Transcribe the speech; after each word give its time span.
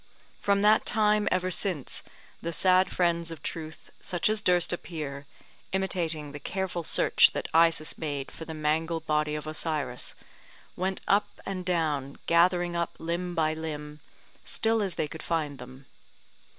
From 0.39 0.63
that 0.63 0.83
time 0.83 1.27
ever 1.31 1.51
since, 1.51 2.01
the 2.41 2.51
sad 2.51 2.89
friends 2.89 3.29
of 3.29 3.43
Truth, 3.43 3.91
such 4.01 4.29
as 4.31 4.41
durst 4.41 4.73
appear, 4.73 5.27
imitating 5.73 6.31
the 6.31 6.39
careful 6.39 6.81
search 6.83 7.29
that 7.33 7.47
Isis 7.53 7.95
made 7.99 8.31
for 8.31 8.43
the 8.43 8.55
mangled 8.55 9.05
body 9.05 9.35
of 9.35 9.45
Osiris, 9.45 10.15
went 10.75 11.01
up 11.07 11.39
and 11.45 11.63
down 11.63 12.17
gathering 12.25 12.75
up 12.75 12.95
limb 12.97 13.35
by 13.35 13.53
limb, 13.53 13.99
still 14.43 14.81
as 14.81 14.95
they 14.95 15.07
could 15.07 15.21
find 15.21 15.59
them. 15.59 15.85